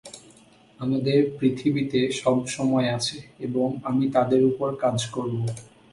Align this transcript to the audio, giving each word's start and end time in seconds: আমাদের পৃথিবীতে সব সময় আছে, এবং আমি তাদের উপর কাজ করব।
আমাদের 0.79 1.19
পৃথিবীতে 1.39 1.99
সব 2.21 2.37
সময় 2.47 2.87
আছে, 2.97 3.17
এবং 3.39 3.67
আমি 3.83 4.05
তাদের 4.15 4.41
উপর 4.45 4.69
কাজ 4.83 4.99
করব। 5.15 5.39